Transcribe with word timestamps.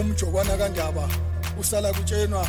umjokwana 0.00 0.56
kandaba 0.56 1.08
usala 1.60 1.92
kutshenwa 1.92 2.46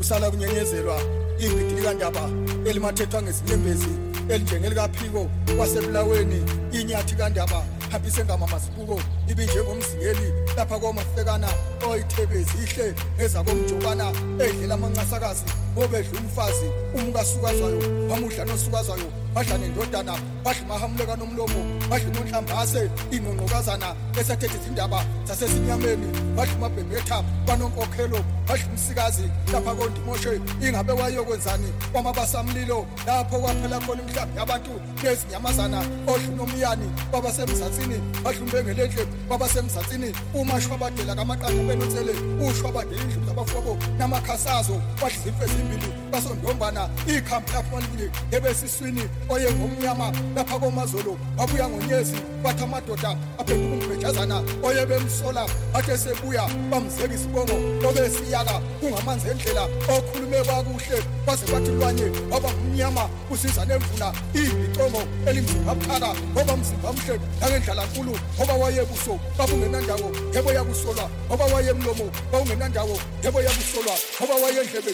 usala 0.00 0.30
kunyenyezelwa 0.30 1.00
ibhidi 1.38 1.74
likandaba 1.74 2.30
elimathethwa 2.66 3.22
ngezinyembezi 3.22 3.92
elinjengelikaphiko 4.28 5.26
wasebulaweni 5.58 6.42
inyathi 6.72 7.14
kandaba 7.14 7.64
hambise 7.90 8.24
ngamamasibuko 8.24 9.00
ibinjengomzingeli 9.28 10.32
lapha 10.56 10.78
komafekana 10.78 11.48
oyithebezi 11.90 12.56
ihle 12.64 12.94
ezakomjokana 13.18 14.06
edlela 14.44 14.74
amancasakazi. 14.74 15.44
Bobedla 15.74 16.20
umfazi 16.20 16.66
umkasukazwayo 16.94 17.80
bamudla 18.08 18.44
nosukazwayo 18.44 19.08
badla 19.34 19.58
nendodana 19.58 20.14
badla 20.44 20.62
umahamuleka 20.64 21.16
nomlomo 21.16 21.60
badla 21.90 22.08
unonhlambase 22.10 22.90
ingqongqokazana 23.10 23.88
esethethe 24.20 24.56
izindaba 24.58 25.04
zasezinyameni 25.24 26.06
badla 26.36 26.54
umabhembetha 26.56 27.24
banonkokhelo 27.46 28.20
badla 28.48 28.66
umsikazi 28.70 29.24
lapha 29.52 29.74
kondimoshe 29.74 30.40
ingabe 30.60 30.92
wayokwenzani 30.92 31.68
kwamabasamlilo 31.92 32.86
lapho 33.06 33.38
kwaphela 33.38 33.80
khona 33.80 34.02
imhlambi 34.02 34.38
yabantu 34.38 34.70
nezinyamazana 35.02 35.78
odla 36.06 36.28
unomyani 36.32 36.86
kwabasemzansini 37.10 37.96
badla 38.24 38.40
umbengelenhle 38.42 39.06
kwabasemzansini 39.28 40.12
umashwabadela 40.34 41.14
kamaqanda 41.14 41.62
benonsele 41.68 42.12
ushwabadela 42.44 43.02
indlu 43.02 43.26
zabafowabo 43.26 43.78
namakhasazo 43.98 44.76
badla 45.00 45.16
izimfe 45.18 45.46
ezimbili 45.62 45.92
basondombana 46.12 46.88
ikhambi 47.06 47.52
lapho 47.52 48.10
ebesiswini 48.30 49.02
oyengomnyama 49.28 50.12
lapha 50.36 50.58
komazolo 50.58 51.16
wabuya 51.38 51.68
ngonyezi 51.68 52.16
bathi 52.42 52.64
amadoda 52.64 53.16
aphenduka 53.38 53.86
umbhejazana 53.86 54.42
oyebemsola 54.62 55.46
athe 55.74 55.98
sebuya 55.98 56.48
bamzeka 56.70 57.14
isibongo 57.14 57.56
lobesiyaka 57.82 58.60
kungamanzi 58.80 59.28
endlela 59.28 59.62
okhulume 59.88 60.44
kakuhle 60.44 60.98
kwaze 61.24 61.46
kwathi 61.46 61.70
lwanye 61.70 62.06
waba 62.30 62.48
ngumnyama 62.52 63.08
usiza 63.30 63.64
nemvula 63.64 64.12
ibicongo 64.34 65.02
elimzimba 65.26 65.74
buthaka 65.74 66.14
mzimba 66.56 66.92
mhle 66.92 67.20
langendlala 67.40 67.84
nkulu 67.86 68.18
ngoba 68.36 68.54
wayebuso 68.54 69.18
babungenandawo 69.38 70.12
yebo 70.34 70.52
yakusolwa 70.52 71.10
ngoba 71.26 71.44
wayemlomo 71.44 72.10
bawungenandawo 72.32 72.98
yebo 73.24 73.42
yakusolwa 73.42 73.94
ngoba 74.18 74.34
wayendlebe 74.34 74.92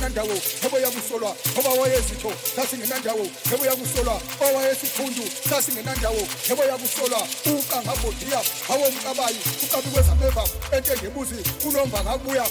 sasingenandawo 0.00 0.40
yebo 0.62 0.78
yakusolwa 0.78 1.36
ngoba 1.52 1.70
wayezitho 1.80 2.32
sasingenandawo 2.56 3.26
yebo 3.50 3.64
yakusolwa 3.66 4.20
owayesiphundu 4.40 5.24
sasingenandawo 5.48 6.22
yebo 6.48 6.62
yakusolwa 6.64 7.20
ukangabodiya 7.46 8.40
awomkabayi 8.72 9.40
ukabikwezameva 9.64 10.44
entengebuzi 10.72 11.36
unomba 11.68 12.04
ngakubuya 12.04 12.46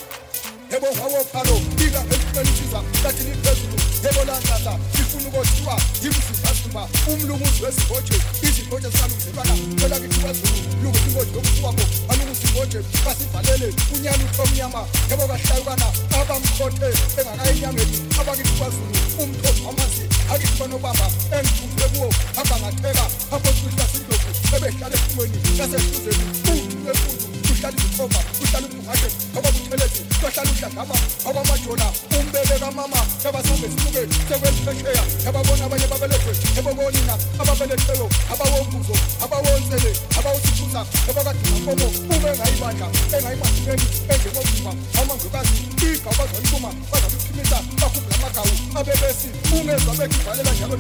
yebo 0.72 0.88
ngawophalo 0.96 1.56
ika 1.86 2.02
eliqelisiza 2.14 2.80
lathi 3.04 3.24
liphezulu 3.24 3.78
yebo 4.04 4.24
langaza 4.30 4.74
lifuna 4.98 5.28
ukothiwa 5.28 5.82
yimzimbasimba 6.04 6.84
umlunguzi 7.08 7.64
wezihotshe 7.64 8.18
izihotshe 8.48 8.90
zikalungiselwana 8.90 9.54
kwelakithi 9.80 10.20
kwazulu 10.20 10.60
lungusi 10.84 11.10
ingozi 11.10 11.32
yokusuwabo 11.36 11.84
balungusi 12.08 12.48
ingotshe 12.48 12.80
basivalele 13.06 13.74
unyana 13.96 14.24
uthomnyama 14.26 14.82
yebo 15.10 15.28
bahlawukana 15.28 15.88
abamkhothe 16.22 16.90
engakayenyangeni 17.70 18.20
abakithi 18.20 18.54
kwazulu 18.58 18.92
umthombo 19.20 19.68
wamanzi 19.68 20.04
akithi 20.34 20.60
banobamba 20.60 21.06
kuwo 21.94 22.10
hamba 22.36 22.56
ngatheka 22.60 23.06
aphosuhla 23.36 23.86
ebehlala 24.56 24.96
ephumweni 24.98 25.38
lasehluzeni 25.58 26.24
uthi 26.52 26.76
wemfundo 26.86 27.30
uhlala 27.52 27.78
izikhomba 27.78 28.20
uhlala 28.42 28.68
ubungashe 28.68 29.10
ngoba 29.34 29.50
buthelezi 29.52 30.02
uhlala 30.18 30.52
uhlagama 30.52 30.96
umbele 32.18 32.56
kamama 32.60 33.02
yabasambe 33.24 33.68
sibuke 33.70 34.02
sekweliphesheya 34.28 35.04
yababona 35.26 35.66
abanye 35.66 35.88
babelethwe 35.92 36.34
ebobonina 36.60 37.14
ababelethelwe 37.42 38.08
abawombuzo 38.34 38.96
abawonsele 39.24 39.92
abawusiphuza 40.18 40.82
abakadinampomo 41.10 41.88
ube 42.14 42.30
engayibandla 42.34 42.88
engayimasineni 43.16 43.86
enjengomzimba 44.12 44.72
amangwekazi 45.00 45.58
iga 45.90 46.09
bazaliphuma 46.30 46.74
bazaluphimisa 46.92 47.58
bakhumbula 47.82 48.16
amagawu 48.18 48.54
abebesi 48.80 49.28
ungezwa 49.54 49.96
bekivalela 49.96 50.52
njalo 50.52 50.78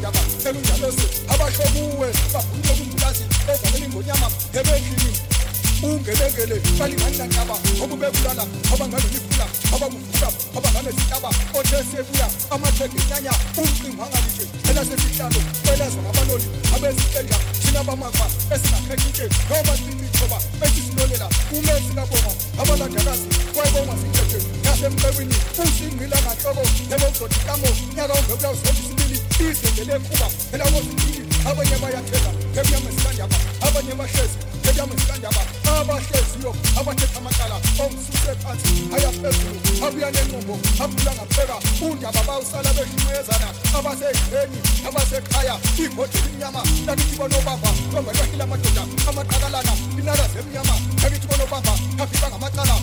sinthethe 24.79 25.09
yasemcebini 25.09 25.35
usingqila 25.59 26.17
ngahloko 26.21 26.63
yebozodikamo 26.91 27.67
nyaka 27.95 28.13
ungekuya 28.13 28.51
uzonda 28.51 28.71
isibili 28.71 29.17
izendele 29.51 29.93
ekhuba 29.95 30.27
elakozibili 30.53 31.21
abanye 31.49 31.75
bayathela 31.83 32.31
ngemnyama 32.53 32.89
zikandaba 32.95 33.37
abanye 33.67 33.93
bahlezi 33.99 34.37
ngemnyama 34.63 34.93
zikandaba 34.99 35.41
abahleziyo 35.79 36.51
abathetha 36.79 37.17
amacala 37.19 37.55
ongisuse 37.83 38.33
phansi 38.41 38.69
ayaphezulu 38.95 39.59
abuya 39.85 40.09
nenqubo 40.11 40.55
aphula 40.83 41.11
ngapheka 41.17 41.57
undaba 41.85 42.21
bawusala 42.27 42.69
behlumayezana 42.77 43.47
abaseyidleni 43.77 44.59
abasekhaya 44.87 45.55
igodi 45.83 46.17
elimnyama 46.19 46.61
lakithi 46.87 47.15
bonobamba 47.19 47.69
ongalwahila 47.97 48.43
amadoda 48.43 48.83
amaqakalana 49.09 49.73
inakazi 49.99 50.37
emnyama 50.41 50.75
lakithi 51.03 51.27
bonobamba 51.27 51.73
afika 52.03 52.27
ngamacala 52.29 52.75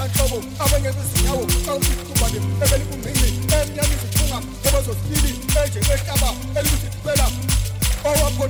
usisa 0.00 0.24
nhlobo 0.24 0.42
abanye 0.64 0.90
bezinyawo 0.96 1.44
awusikhubane 1.70 2.38
ebelibungqingqi 2.64 3.28
emnyama 3.56 3.94
izithunga 3.96 4.38
ebozosibili 4.66 5.30
enjengehlaba 5.60 6.28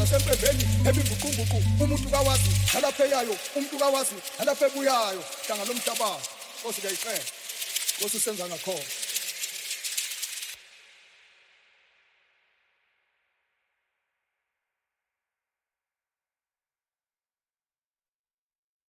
zasempembeni 0.00 0.64
ebimbuqumbuqu 0.88 1.58
umuntu 1.84 2.08
kawazi 2.12 2.50
nalapho 2.72 3.02
eyayo 3.04 3.34
umuntu 3.56 3.76
kawazi 3.82 4.16
nalapho 4.38 4.64
ebuyayo 4.68 5.22
hlanga 5.44 5.64
lomhlabazi 5.68 6.28
nkosi 6.60 6.80
kuyayiqela 6.80 7.24
nkosi 7.98 8.16
usenza 8.16 8.44
ngakhona. 8.48 9.09